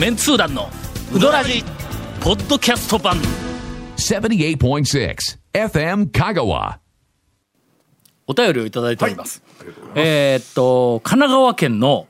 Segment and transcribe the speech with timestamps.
[0.00, 0.70] メンツー団の
[1.14, 1.62] ウドラジ
[2.22, 3.18] ポッドキャスト版。
[3.98, 5.14] 78.6
[5.52, 6.78] FM Kagawa.
[8.26, 9.42] お便りをいただいております、
[9.94, 12.06] えーっと神奈川県の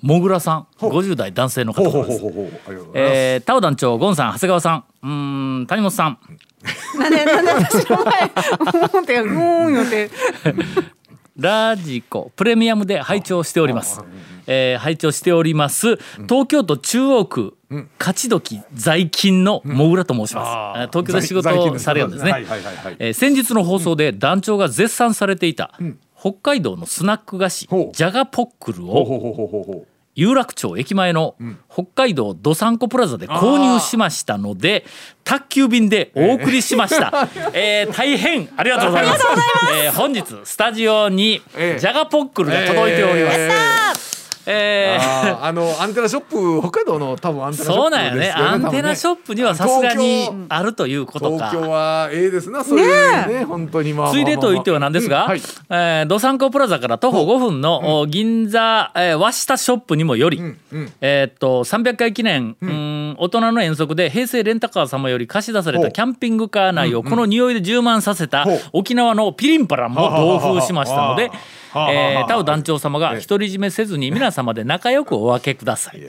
[0.00, 1.84] もぐらさん50代男性の方。
[1.84, 3.12] ですほうほうほうありがとうございます。
[3.14, 6.18] えー、タオ団長ゴンさん長谷川さんうーん谷本さん。
[6.98, 8.32] なんでなんで私の前
[8.94, 10.10] うんってうーん言って。
[11.36, 14.02] ラジコプレミアムで拝聴しております。
[14.48, 15.96] えー、拝聴しております。
[16.28, 17.56] 東京都中央区
[18.00, 20.80] 勝どき在勤のもぐらと申します。
[20.80, 20.88] えー。
[20.88, 22.32] 東京で仕事をされるんですね。
[22.32, 22.38] は
[22.98, 25.78] えー先日の放送で団長が絶賛されていた
[26.18, 27.94] 北海道のスナック菓子ほう。
[27.94, 29.84] ジャガポックルを
[30.14, 31.36] 有楽町駅前の
[31.72, 34.84] 北海道どさんこプラザで購入しましたので
[35.22, 39.24] 宅急便でお送りしました、 えー大変ありがとうございます。
[39.76, 41.78] えー本日スタジオにジえ。
[41.80, 43.48] えャガポックルが届いております、ええ。
[43.94, 44.07] ー
[44.48, 48.30] あーあのアンテナショップ北海道の多分アンテナショップそうなんやね。
[48.30, 55.40] アンテナショップにはさすがにあるということ東京かはええですなそういうね本当にまあついでと言ってはなんですが、うんはい。
[55.70, 60.92] えーどさんこプラザから徒歩5分の、お銀座、えー、和下ショップにもより、うんうん。
[61.00, 63.16] えーっと300回記念、うん。
[63.18, 71.30] 大人の遠足で平成レンタカー様より貸し出されたキャンピングカー内をこの匂いで充満させた沖縄のピリンパラも同封しましたので
[71.90, 76.00] えー団長様が独り占めせずに皆様で仲良くお分けください。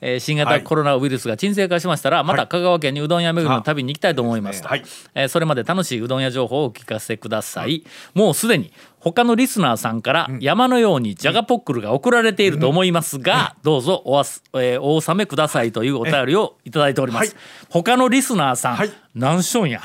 [0.00, 4.62] えー新型コロナウイルスが沈静化しましたら、また香川県にうどん屋巡りの旅に行きたいと思います。
[4.62, 4.84] と、はい。
[5.14, 7.82] えーそれまで楽しいうどん屋情報をお聞かせください、
[8.14, 17.42] もうすでに他のリスナーさんから山のようにジャガポックルが送られていると思いますが、どうぞおわす、えーお納めくださいというお便りをいただいております、はい。
[17.68, 18.90] 他のリスナーさん、はい。
[19.16, 19.82] 何しょんや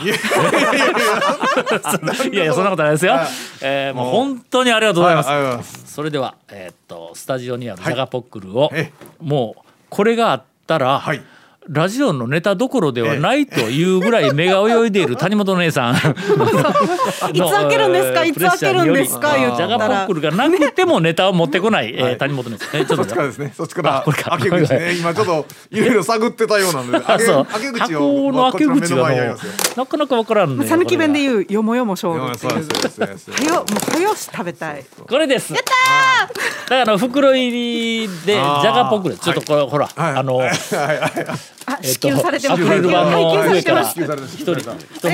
[2.32, 3.20] いやいやそんなことないですよ、
[3.62, 4.12] えーもう。
[4.12, 8.92] 本当にありがとうございます、それでは、えーっとスタジオにあるジャガポックルを、え。
[9.22, 11.22] もうこれがあったら、はい
[11.70, 15.96] ラジオのネタどころではないというぐらい目が泳いでいる谷本姉さん。
[17.34, 18.20] いつ開けるんですか？
[18.20, 19.36] の いつ開けるんですか？
[19.38, 20.08] ジャガポッら。
[20.08, 23.54] クルがなくてもネタを持ってこない、 えー谷本姉さん、えーちょっとそっちからですね。
[23.56, 24.94] そっちから開け口ね。
[25.00, 27.00] 今ちょっといろいろ探ってたようなので。
[27.00, 29.10] 開け開け口箱をの開け口が
[29.78, 30.68] なかなかわからんね。
[30.68, 32.48] 讃岐弁でう言うよもよも勝負はよもう
[33.96, 35.54] はよし食べたいこれです。
[35.54, 40.16] やっただから袋入りでジャガポックルちょっとこれ、ほら、はい。
[40.16, 40.42] あの
[41.82, 42.64] 支給されてます。
[42.64, 42.82] あり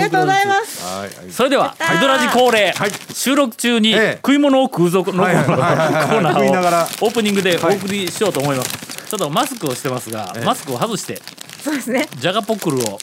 [0.02, 0.80] がとうございます。
[0.80, 2.92] たはいはいそれではウドラジ恒例、はい。
[3.14, 4.16] 収録中にええ。
[4.16, 11.22] 食い物を食うぞのコーナーをオープニングでお送りしようと思います、ちょっとマスクをしてますが、マスクを外して
[11.62, 12.08] そうですね。
[12.18, 12.98] ジャガポックルを、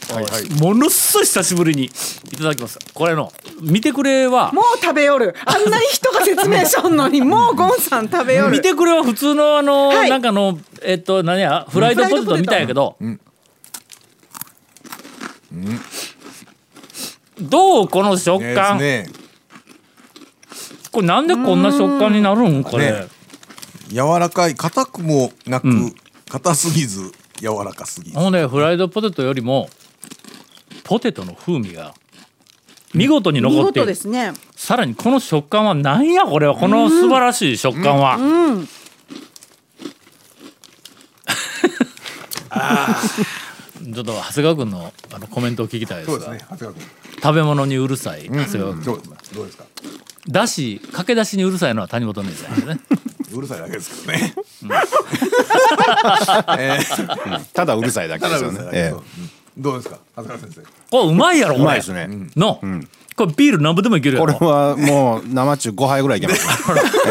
[0.61, 1.91] ものすごい久しぶりにい
[2.39, 2.78] ただきます。
[2.95, 3.31] これの
[3.61, 5.34] 見てくれはもう食べよる。
[5.45, 8.53] あんなに人が説明しとんのに もうゴンさん食べよる。
[8.53, 10.11] 見てくれは普通のあの、はい。
[10.11, 12.97] なんかのえっと何やフライドポテトみたいやけど、
[17.41, 19.09] どうこの食ね感、ね
[20.93, 22.62] これなんでこんな食感になるん？
[22.65, 23.09] これ、ね
[23.89, 25.95] 柔らかい硬くもなく、うん。
[26.28, 28.19] 硬すぎず柔らかすぎず。
[28.19, 29.69] ほんでフライドポテトよりも
[30.83, 31.95] ポテトの風味が
[32.95, 33.87] 見事に見残っている。
[33.87, 34.33] 事ですね。
[34.56, 36.56] さらにこの食感はなんやこれは？
[36.56, 38.69] この素晴らしい食感は、うん
[43.95, 46.83] ちょっと長谷川君のあのコメントを聞きたいですがそうですね長谷川君。
[47.23, 49.01] 食べ物にうるさい長谷川君、どう
[49.35, 49.65] どうですか？
[50.29, 52.81] だし駆け出しにうるさいのは谷本姉さんですね。
[53.33, 54.35] うるさいだけですけどね。
[57.53, 58.61] ただうるさいだけたですよね。
[58.73, 59.03] えそう
[59.57, 59.63] うん。
[59.63, 59.99] どうですか？
[60.17, 60.63] 長谷川先生。
[60.91, 61.61] これうまいやろこれ。
[61.61, 62.09] えうまいですね。
[62.37, 62.61] の、
[63.16, 66.47] これビール何部でもいけるやこれろはもう生中5杯ぐらいいけます。
[66.47, 66.82] ね。
[67.06, 67.10] え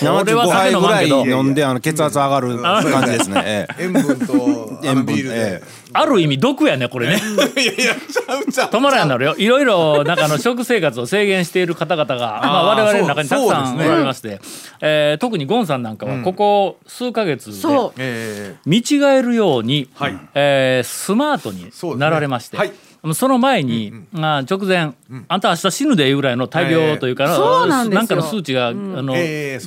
[0.00, 0.04] え。
[0.04, 3.42] 生中5杯ぐらい飲んであの血圧上がる 感じですね。
[3.44, 3.74] ええ。
[3.84, 5.34] 塩分とあの塩分ビールで。
[5.36, 7.20] えある意味毒やねこれね。
[7.56, 8.68] いやいやちゃうちゃう。
[8.68, 9.34] 止まらんなるよ。
[9.36, 14.40] いろいろなんかあの食生活を制限している方々がまあ、我々の中にたくさんおられまして、
[14.80, 17.92] えー特にゴンさんなんかはここ数ヶ月でそう。
[17.98, 18.56] え。
[18.64, 20.18] 見違えるように、はい。
[20.34, 22.00] えースマートにそうですね。
[22.00, 22.56] なられまして。
[22.56, 22.72] はい
[23.14, 24.92] その前に、まあ、直前、
[25.28, 29.14] あんた明日死ぬでいうぐらいの大病というか、そうなんかの数値が、あの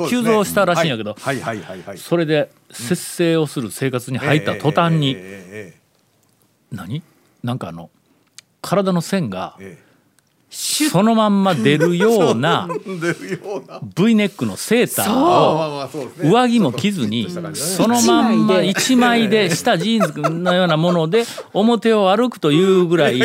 [0.09, 1.15] 急増したらしいんやけど、
[1.97, 5.79] それで節制をする生活に入った途端に、ええ。
[6.71, 7.01] 何？
[7.43, 7.89] なんかあの
[8.61, 9.88] 体の線がええ
[10.51, 12.67] そのまんま出るような
[13.95, 19.49] V ネックのセーターまあを上着も着ずにそのまんま一枚で。
[19.59, 23.19] 下ジーンズのようなもので表を歩くというぐらい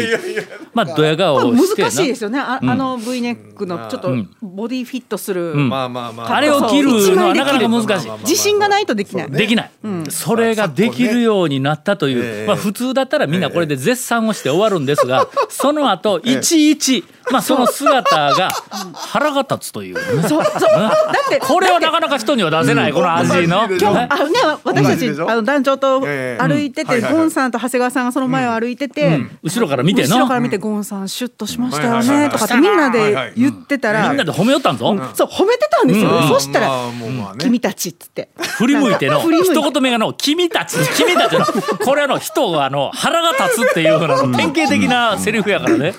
[0.75, 1.89] まあドヤ顔をしてな。
[1.89, 2.39] 難しいですよね。
[2.39, 4.31] あ,、あの V ネックのちょっとうん。
[4.43, 5.69] ボディフィットする、ん。
[5.69, 6.37] まあまあまあ。
[6.37, 8.11] あれを着るのはなかなか難しい。
[8.21, 9.71] 自信がないとできない、できない、
[10.11, 18.51] それができるようになったという、ええまあ、普通だったらみんなこれで絶賛をして終わるんですが、 その後いちいち、まあ、その姿が
[18.95, 20.45] 腹が立つというね、そう。
[20.45, 20.61] そう。
[20.61, 23.69] だってこれはなかなか人には出せない、この味の。
[23.69, 24.09] 同じでしょね。
[24.11, 26.47] あのね私たちあの団長とええ。
[26.47, 26.89] 歩いてて、うん。
[26.91, 27.21] はいはいはい。
[27.21, 36.29] ゴンさんと長谷川さんがその前を歩いてて、後ろから見て後ろのから見てゴンさんシュッとしましたよねとかってみんなで言ってたら、みんなで褒めよったんぞ、そう褒めてたんですよ、うん。
[36.29, 37.45] そしたら、まあもうまあね。
[37.45, 38.31] 君たちっつって。
[38.57, 41.45] 振り向いての一言目がの「君たち君たちの」
[41.85, 45.95] これあの人があの腹が立つっていうふうなの典型的なセリフやからね。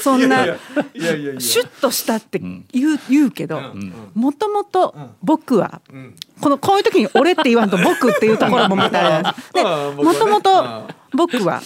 [0.00, 0.56] そんないや
[0.94, 3.60] いやいやシュッとしたって言う,、言うけど
[4.14, 5.80] もともと僕は、
[6.40, 9.36] このこういう時に「俺」って言わんと「僕」っていうところもまたある。
[9.54, 11.62] でうんもともと僕は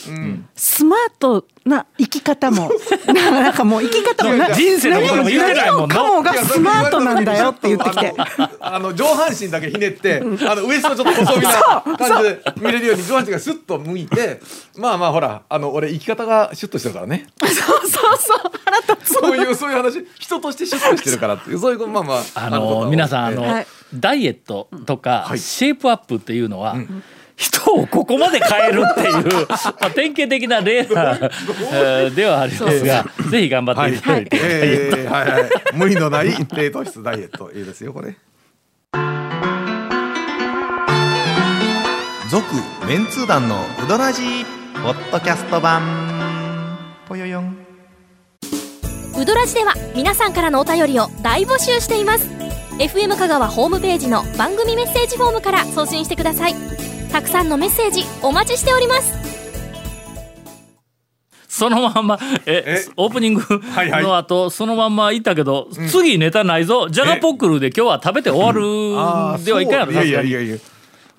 [0.55, 2.71] スマートな生き方も。
[3.07, 8.15] なんかもう生き方もな人生のことも言ってないもんながスマートなんだよって言ってきて。
[8.61, 14.41] あの上半身だけひねってあのウエストちょっと細身な感じで見れるように上半身がスッと向いて
[14.77, 17.27] まあまあほらあの俺生き方がシュッとしてるからね。
[17.41, 19.15] そうそうそう腹立つ。
[19.15, 20.07] そういうそういう話。
[20.19, 21.59] 人としてシュッとしてるからっていう。
[21.59, 23.67] そういうまあまああの皆さんあの、はい。
[23.95, 25.39] ダイエットとか、はい。
[25.39, 26.77] シェイプアップっていうのは、
[27.39, 30.83] 人をここまで変えるっていう、まあ、典型的な例
[32.11, 35.31] ではありますがぜひ頑張っていただいて、えーはい。
[35.31, 37.53] はい無理のない低糖質ダイエット。
[37.53, 38.17] いいですよこれ。
[42.29, 42.45] 続
[42.87, 44.45] メンツー団のウドラジー
[44.83, 45.83] ポッドキャスト版。
[47.07, 47.57] ぽよよん。
[49.17, 52.39] ウドラジでは皆さんからのお便りを大募集しています。
[52.79, 56.55] FM 香川ホームページの番組メッセージフォームから送信してください
[57.11, 59.15] たくさんのメッセージお待ちしております。
[61.49, 62.93] そのまんまええ？
[62.97, 64.05] オープニングはいはい。
[64.05, 66.89] の後、そのまんまいったけど、次ネタないぞ。
[66.89, 68.61] ジャガポックルで今日は食べて終わる
[69.45, 70.41] ではいかんやろいやさすがにいやいや。
[70.43, 70.61] いやい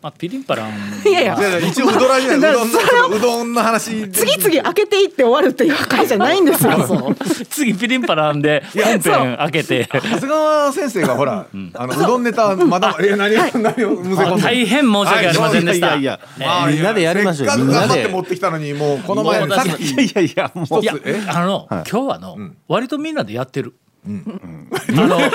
[0.02, 0.70] まあ、ピリンパラン
[1.06, 1.38] いやいや。
[1.40, 2.52] やいや一応うどらじゃない。
[2.52, 7.16] うどんのうどんの話次々開けていって終わるっていう回じゃないんですよ。
[7.50, 9.90] 次ピリンパランで本編開けて。
[9.92, 17.58] 長谷川先生がほら、あのうどんネタまだ、え何を何をむせ込んで大変申し訳ありませんでした、いやいやみんなでやりましょう。
[17.58, 18.08] みんなで。
[18.08, 20.82] 持ってきたのにもうこの前いやいやいやもう。
[20.82, 22.38] いやえあの、今日はの、
[22.68, 23.74] 割とみんなでやってる、
[24.06, 25.18] あのの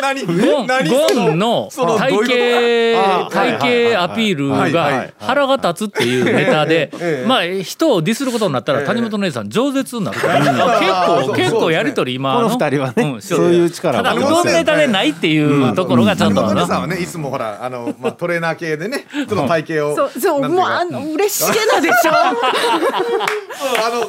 [0.00, 7.26] 何ゴン何ゴンのその体型体型アピールがい腹が立つっていうネタで ええ。
[7.26, 10.40] まあ人をディスることになったら谷本姉さん饒舌になるから。
[10.82, 16.80] 結構そう結構やりとり今この二人はねうんそういう力をただうどんネタでないっていうところがちょっと谷本さん。
[16.82, 22.12] はなねいつもほらあの、まあ、トレーナー系でねちょっと体型をそうそうもうあの嬉しげなでしょ。
[22.12, 24.06] あの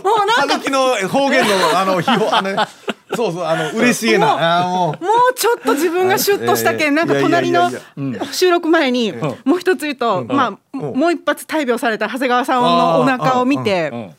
[0.47, 2.57] たぬきの方言のあの秘宝あのね
[3.15, 4.63] そうそうあの嬉しげな。
[4.67, 5.33] もうもう。
[5.35, 7.69] ちょっと自分がシュッとしたけんなんか隣の
[8.31, 9.11] 収録前に
[9.45, 13.89] もう一つ言うとまあもう一発大病された長谷川さんのお腹を見て。
[13.91, 14.15] うん。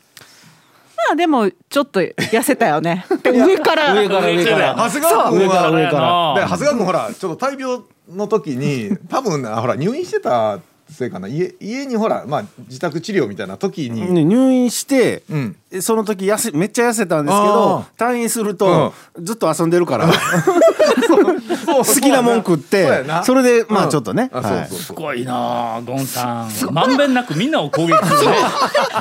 [1.07, 3.05] まあでもちょっと痩せたよね。
[3.13, 3.93] って上から。
[3.93, 4.75] 上から上から。
[4.75, 5.61] 長谷川君上から。
[5.61, 6.45] は上から。
[6.47, 10.59] で長谷川君ほらちょっと大病の時に多分ねほら入院してた
[10.89, 11.27] せいかな。
[11.27, 15.55] 家家にほらまあ自宅治療みたいな時に、ね入院して、うん。
[15.81, 20.07] その時痩せめっちゃ痩せたんですけあど退院すると、ずっと遊んでるから。
[21.65, 23.87] 好きなもん食ってそれでまうん。
[23.87, 24.67] あちょっとね、あはいそうそう。
[24.69, 26.73] そうすごいなあゴンさん。
[26.73, 28.37] まんべんなくみんなを攻撃するね。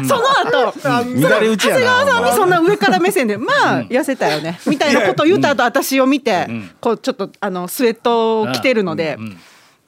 [0.09, 6.49] その後乱れ打ちや長谷川さんなにそんな上から目線でまあ痩せたよねみたいなことを言った後私を見て
[6.81, 9.19] こうちょっとあのスウェットを着てるので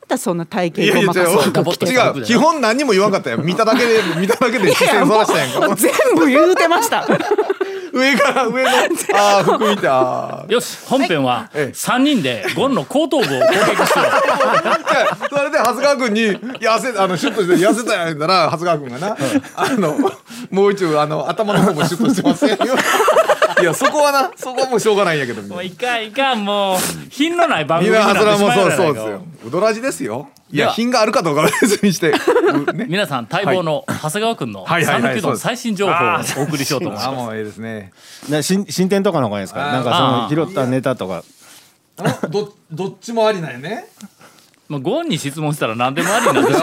[0.09, 1.87] うんまたそんな体型ごまかそうと着て。
[1.87, 2.23] 違う。
[2.23, 3.39] 基本何にも言わんかったよ。
[3.39, 5.75] 見ただけで見ただけで視線そらしたやんか。
[5.75, 7.05] 全部言うてました。
[7.93, 8.69] 上から上の
[9.15, 11.73] ああ服見てああよし本編はええ。
[11.75, 16.21] 3人でゴンの後頭部を攻撃しようそれで長谷川君に
[16.61, 19.17] 痩せあのシュッとして痩せたやんたら長谷川君がな
[19.57, 19.97] あの
[20.51, 22.57] もう一応あの頭の方もシュッとしてますよ
[23.61, 26.79] いやそこはなそこはもうしょうがないんやけどもういかんいかんもう
[27.11, 29.51] 品のない番な組になってしもうそうそうですよう。
[29.51, 30.29] どらじですよ。
[30.51, 32.13] いや品があるかどうかは別にして
[32.87, 35.97] 皆さん待望の 長谷川君のはいはいはい讃岐うどん最新情報を
[36.39, 37.09] お送りしようと思います。
[37.09, 37.93] あもうええですね。
[38.29, 39.61] な新進展とかの方がいいですか？
[39.61, 41.23] なんかその拾ったネタとか。
[42.29, 43.87] どどっちもありなんやね
[44.69, 46.55] まあ、ゴンに質問したら何でもありになって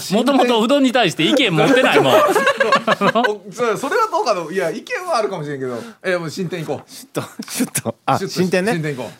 [0.00, 2.12] しまう もともとうどんに対して意見持ってないもん。
[2.12, 5.76] おそそれはどうかのいや意見はあるかもしれんけど。
[6.02, 6.90] えもう進展行こう。
[6.90, 8.72] シュッとシュッとあ進展ね。
[8.72, 9.10] 進展行こ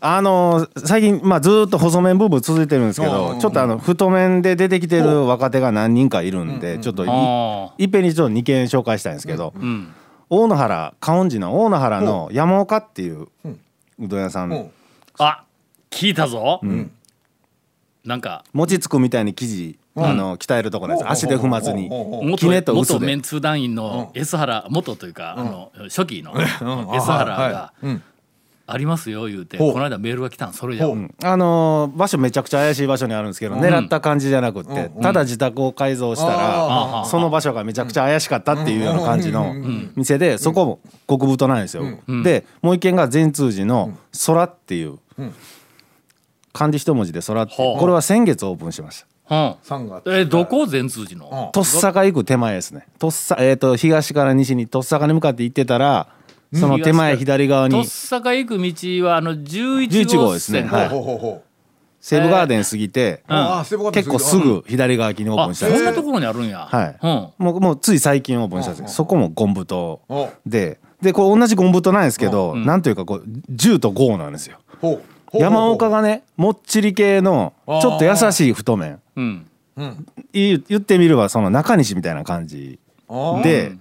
[0.00, 3.20] あのー最近まあずーっと細麺ブーム続いてるんですけうんうん。
[3.28, 7.04] うんどちょっとあの太麺で出てきてる若手が何人かいるんでちょっと
[7.78, 9.94] いっぺんにちょっと2件紹介したいんですけどーうん。
[10.28, 13.28] 大野原観音寺の大野原の山岡っていうう
[14.00, 14.70] どん屋さん、うん。
[15.18, 15.44] あ
[15.90, 16.60] 聞いたぞ、
[18.04, 21.10] なんか餅つくみたいに生地、あの鍛えるところです。
[21.10, 21.88] 足で踏まずに。
[21.88, 26.36] 元元メンツー団員の S 原元というか、あの初期のん。
[26.40, 28.02] S 原はいがうん。
[28.66, 29.58] ありますよ言うて。
[29.58, 30.86] この間メールが来たんそれじゃ。
[30.86, 30.96] ほう。
[30.96, 31.14] ん。
[31.22, 39.54] あのー場所めちゃくちゃ怪しい場所にあるんですけど、狙った感じじゃなくって、ただ自宅を改造したら、その場所がめちゃくちゃ怪しかったっていうような感じの
[39.96, 41.84] 店で、そこも極太なんですよ。
[42.22, 43.92] でもう一軒が善通寺の
[44.26, 44.98] 空っていう、
[46.54, 49.36] 漢字一文字で空ってこれは先月オープンしました。
[49.36, 50.14] うん3月。
[50.14, 52.86] えどこ善通寺の、とっさか行く手前ですね。
[52.98, 56.08] とっさえっ、と東から西にとっさかに向かって行ってたら、
[56.54, 60.60] その手前左側にとっさか行く道はあの11 11号号ですね。
[60.60, 60.88] 線はい。
[60.88, 61.42] ほうほうほう
[62.00, 65.80] 西武ガーデン過ぎて、ああセブンガーデン結構すぐ左側にオープあンしたんです。
[65.80, 66.68] よそんなところにあるんや。
[66.70, 66.96] はい。
[67.02, 67.28] うん。
[67.38, 68.82] もうもうつい最近オープンしたんです。
[68.82, 70.78] けどそこもゴンブトおで。
[71.00, 74.58] でこれ同じゴンブトなんですけど、なんというかこう10と5なんですよ。
[74.80, 79.00] ほう山岡がねもっちり系のちょっと優しい太麺。
[79.16, 79.46] うん。
[80.32, 83.72] 言言ってみればその中西みたいな感じあで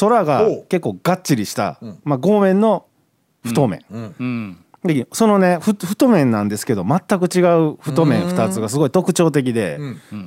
[0.00, 2.86] 空が結構がっちりした、まあ、剛麺の
[3.44, 9.78] 太麺、うんでそのねふ太麺なんですけど全く違う太麺2つがすごい特徴的で、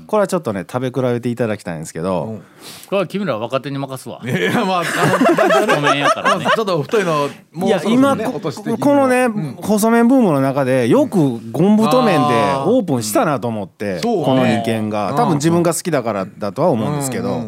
[0.05, 2.39] これはちょっとね食べ比べていただきたいんですけど、
[2.86, 4.22] これは君ら若手に任すわ。
[4.24, 9.27] いやまああごめんやから ちょっと太いのもいうやそろそろ今このね、
[9.62, 11.17] 細麺ブームの中でよく
[11.51, 12.33] ゴン太麺で
[12.65, 15.13] オープンしたなと思って、この2軒が。
[15.17, 17.39] 多分自分が好きだからだとは思うんですけど、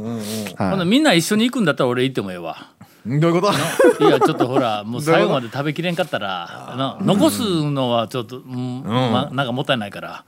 [0.85, 2.71] みんな一緒に行くんだったら俺行ってもええわ
[3.05, 3.51] どういうこ
[3.99, 4.03] と？
[4.03, 10.23] いやちょっとほらもう最後まで食べきれんかったらな残すのはちょっと、うんまなんかもったいないから、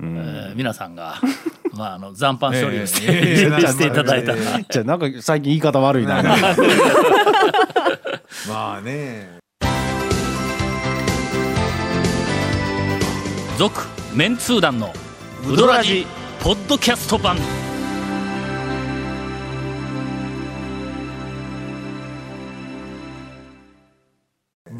[0.00, 1.16] えー皆さんが
[1.74, 3.50] まああの残飯処理をして、ええ。
[3.52, 4.32] え えしていただいた。
[4.32, 6.22] ら、じゃあなんか最近言い方悪いな。
[8.48, 9.38] まあね。
[13.58, 13.80] 続
[14.14, 14.92] メンツー団の
[15.46, 16.06] ウドラジ
[16.40, 17.36] ポッドキャスト版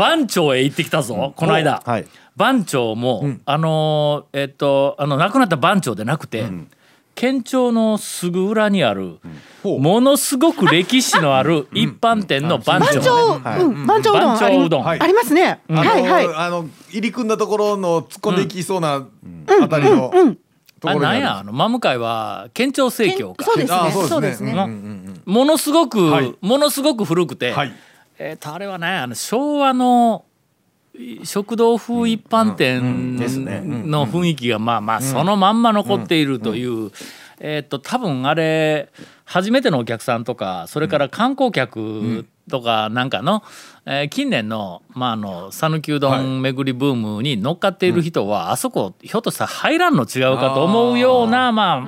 [0.01, 2.07] 番町へ行ってきたぞ、この間、はい。
[2.35, 6.47] 番町も、あのーえっとあの亡くなった番町でなくて、
[7.15, 9.19] 県庁のすぐ裏にある、
[9.63, 13.47] ものすごく歴史のある一般店の番長、番長うどん。
[13.47, 14.89] あり番長うどん。
[14.89, 15.61] ありますね。
[15.69, 16.27] はいはい。
[16.35, 19.07] あの入り組んだところの突っ込んでいきそうな
[19.61, 20.11] あたりの
[20.81, 23.45] とこあろにあるなんやあの真向かいは県庁生協か。
[23.45, 23.53] そ
[24.19, 24.55] うですね。
[25.27, 26.35] ものすごく、はい。
[26.41, 27.73] ものすごく古くて、はい
[28.23, 30.27] えーとあれはねあの昭和の
[30.95, 33.63] い食堂風一般店ですね。
[33.65, 36.91] の雰囲気がまあまあそのまんま残っているという、
[37.39, 38.91] えっと多分あれ
[39.25, 43.43] 初めてのお客さんとかそれから観光客とかなんかの、
[43.87, 51.81] えー近年のまああの讃岐うどん巡りブームに乗っかっている人は、あそこひょっとしたら入らんの違うかと思うようなまあ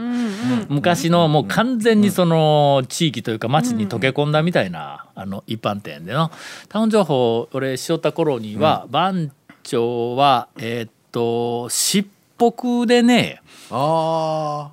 [0.69, 6.31] 昔のもう完全にその地域というか町に溶け込んだみたいなあの一般店での
[6.69, 12.07] タウン情報俺しよった頃には番長はえーっとしっ
[12.38, 14.71] ぽくでねあ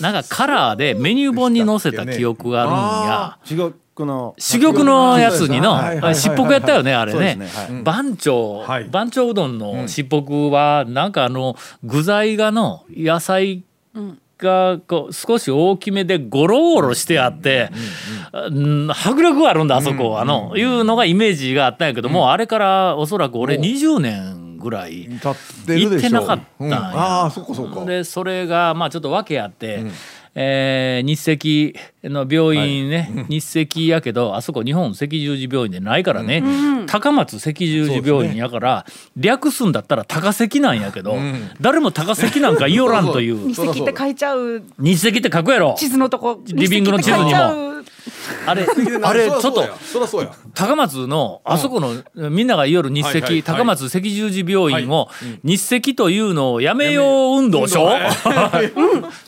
[0.00, 3.58] なんかカラーでメニュー本に載せた記憶があるんや。
[3.58, 4.34] 珠玉の。
[4.38, 7.36] 珠玉のやつにのしっぽくやったよねあれね。
[7.36, 7.82] ねはい。
[7.82, 8.84] 番長はい。
[8.84, 13.64] 番長うどんのしっぽくはなんかあの具材がの野菜
[14.38, 17.70] がこう少し大きめでゴロゴロしてあって
[18.32, 25.32] うん迫力があるんだあそこあのいうのがイメージがあったんやけどもあれからおそらく俺20年ぐらいあ立っ
[25.66, 26.78] てるでしょ行ってなかったんや。
[26.78, 26.84] うん。
[26.84, 27.84] ああそっかそっか。
[27.84, 29.84] でそれがまあちょっと訳あって、
[30.34, 36.42] えー日赤の病院ね、日赤やけどあそこ日本赤十字病院でないからね、
[36.86, 38.86] 高松赤十字病院やから、
[39.16, 41.16] 略すんだったら高赤なんやけど、
[41.60, 43.52] 誰も高赤なんか言いよらんという。
[43.52, 44.62] 日赤って書いちゃう。
[44.78, 45.74] 日赤って書くやろ。
[45.78, 46.40] 地図のとこ。
[46.46, 47.74] リビングの地図にも。
[48.46, 48.66] あれ
[49.02, 50.32] あれちょっとそりゃそうや。
[50.54, 51.94] 高松のあそこの
[52.30, 53.42] みんなが言いよる日赤、はいはいはい。
[53.42, 55.08] 高松赤十字病院を
[55.42, 57.90] 日赤というのをやめよう運動しょ、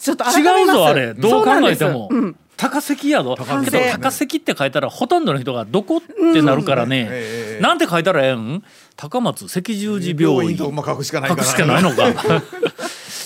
[0.00, 0.60] ちょっと改めます。
[0.60, 1.14] 違うぞあれ。
[1.14, 2.08] どう考えても、
[2.56, 6.00] 高関やぞけど高関って書いたらほとんどの人がどこっ
[6.34, 8.62] てなるからね、ええなんて書いたらええん？
[8.96, 10.56] 高松赤十字病院。
[10.56, 12.42] 病書くしかないか書らくしかないのか。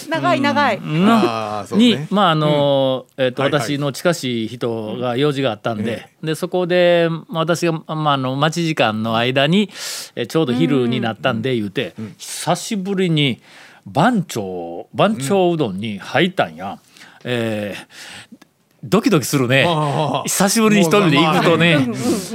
[0.08, 0.80] 長 い長い。
[0.84, 3.62] ああそうにねまああの、えっとはいはい。
[3.62, 9.70] 私の近しい人が用事があったんで,、でそこでまあ私が、まあ、あの待ち時間の間に
[10.14, 13.40] えちょうど昼になったんで言うて、久しぶりに
[13.86, 16.78] 番長番長うどんに入ったんや。
[17.24, 18.42] えー
[18.84, 19.64] ドキドキするね。
[20.24, 21.86] 久しぶりに一人で行くとね、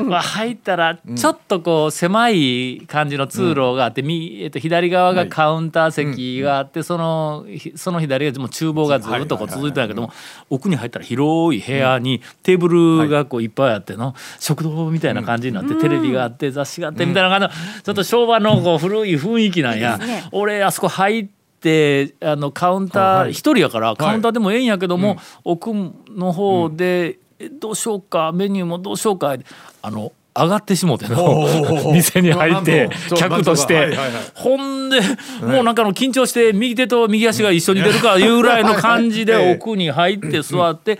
[0.05, 10.13] まあ、入ったらちょっとこう狭い感じの通路があって、みえっと、左側がカウンター席があって、そのひその左がもう厨房がずっとこう続いてたんやけども、
[10.49, 19.99] 奥に入ったら広い部屋にテーブルがこういっぱいあっての食堂みたいな感じになって、テレビがあって雑誌があってみたいな感じのちょっと昭和のこう古い雰囲気なんや。
[20.31, 29.35] 俺あそこ入ってってあのカウンター一人やからカウンターでもええんやけども、奥の方で、えどうしようかメニューもどうしようか
[29.81, 31.47] あの上がってしもての
[31.93, 33.97] 店に入って客として。
[34.35, 35.01] ほんで
[35.41, 40.99] もうなんかの緊張して右手と右足が一緒に出るかいうぐらいの感じで奥に入って座って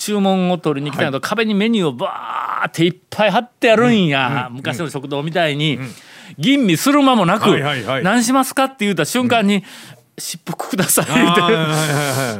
[0.00, 4.48] 注文を取りに来たんやけど壁にメニューをバーっていっぱい貼ってあるんや。
[4.50, 5.78] 昔の食堂みたいに。
[6.38, 9.64] 吟味する間もなくはいはいはい「何しますか?」って言った瞬間に
[10.16, 11.66] 「しっぽくください」ってはいはいはい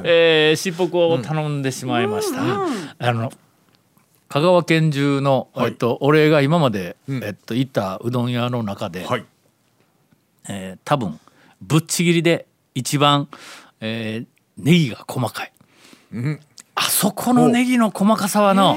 [0.04, 2.40] えーしっぽくを頼んでしまいました。
[2.40, 3.32] あの
[4.28, 9.24] 香川県中の、えっと、俺が今まで、えっと、行ったうどん屋の中で、はい。
[10.48, 11.18] えー多分
[11.60, 13.26] ぶっちぎりで一番、
[13.80, 14.26] えー
[14.56, 15.52] ネギが細かい、
[16.80, 18.74] あそこのネギの細かさはの、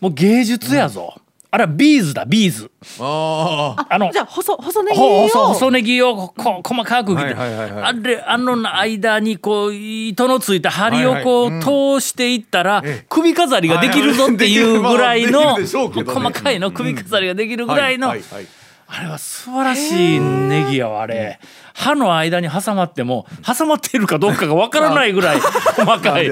[0.00, 1.14] もう芸術やぞ、
[1.50, 2.70] あれはビーズだビーズ。
[3.00, 7.82] あああのじゃあ細細ネギほを細細ネギをこ細かく切って、はいはいはいはい。
[7.84, 13.06] あれあの間にこう糸のついた針をこう、通していったら、ええ。
[13.10, 18.46] 首飾りができるぞっていうぐらいの、細かいの首飾りができるぐらいの、はいはいはい
[18.90, 21.38] あれは素晴らしいネギやわあれ。
[21.74, 26.30] 歯の間に挟まっても挟まっているかどうかがわからないぐらい細かい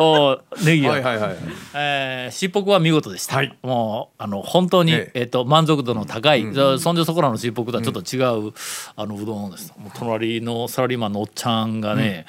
[0.00, 1.36] おネギや、はいはいはい
[1.74, 3.56] えー、しっぽくは見事でした、はい。
[3.62, 5.22] もうあの本当に、ええ。
[5.24, 8.52] っと満足度の高い、じゃあそんでそこらのしっぽくとはちょっと違う、
[8.96, 9.74] あのうどんです。
[9.76, 12.24] もう隣のサラリーマンのおっちゃんがね、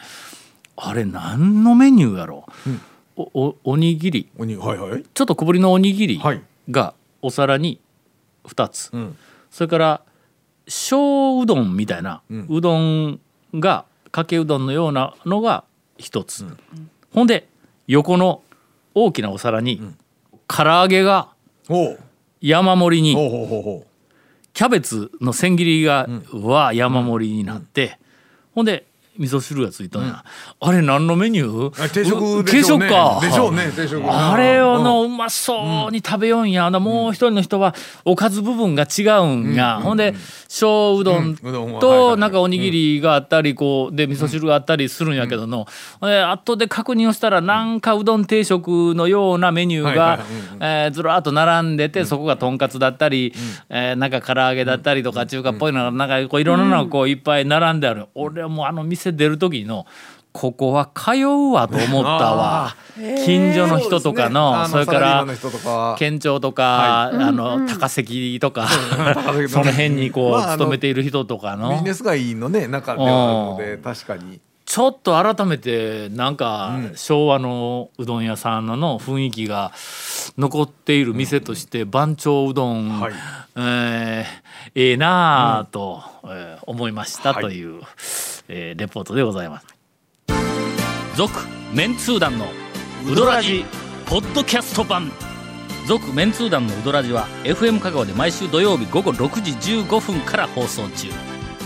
[0.76, 2.70] あれ何のメニューやろう、
[3.16, 4.30] おおおにぎり。
[4.38, 5.04] おにはいはい。
[5.14, 6.42] ちょっと小ぶりのおにぎりはい。
[6.70, 7.80] がお皿に
[8.46, 9.16] 2つ、ん
[9.52, 10.02] それから
[10.68, 13.20] 小うどんみたいな、うどん
[13.54, 15.66] がかけうどんのようなのが
[15.98, 16.46] 1つ、
[17.14, 17.48] ほんで
[17.88, 18.42] 横の
[18.96, 19.82] 大きなお皿に、
[20.48, 21.30] 唐揚げが
[22.42, 23.14] 山盛りに、
[24.54, 28.00] キャベツの千切りが、は山盛りになって、
[28.56, 28.86] ほんで
[29.22, 30.26] 味噌汁がついたんや、
[30.60, 31.86] あれ何のメニュー？
[31.86, 32.88] あ定食うでしょうね。
[32.88, 33.20] 定食か。
[33.22, 34.04] でしょうね定食。
[34.12, 40.16] あれをのうまそうに食べようんや、もう一人の人はおかず部分が違うんや、ほんで
[40.48, 45.68] 小うどんとなんかおにぎりがあったりこうで味噌汁があったりするんやけどの、
[46.04, 50.20] え後で確認をしたらなんかうどん定食のようなメニューが
[50.60, 53.34] えーずらっと並んでて、そこがとんかつだったり、
[53.70, 59.86] えーなんか唐揚げだったりとか中華っぽいのがなんかこういろんなのがこういっぱい並んである、俺はもうあの店出る時の
[60.34, 62.76] ここは通うわと思ったわ。
[63.26, 65.96] 近所の人とかのそ,、れからの人とか。
[66.00, 71.72] 県庁とか、あの高関とか、関その辺にこう、まあ勤めている人とかの。
[71.72, 74.40] ビジネス街のね中ではあるので確かに
[74.72, 79.74] ちょっと改めてなんか昭和のうどん屋さんのの雰囲気が
[80.38, 83.14] 残っている店として番長うどん、はい。
[83.58, 84.26] えー
[84.74, 87.82] ええなあと、えー思いましたという、
[88.48, 89.68] えーレポートでございます。
[91.18, 91.34] 続
[91.74, 92.46] メンツー団の
[93.12, 93.66] ウドラジ
[94.06, 95.12] ポッドキャスト版。
[95.86, 101.10] 続メンツー団のウドラジは FM 香川で毎週土曜日午後6時15分から放送中